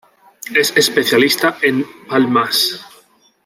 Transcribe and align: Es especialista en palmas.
Es 0.55 0.75
especialista 0.75 1.59
en 1.61 1.85
palmas. 2.09 2.83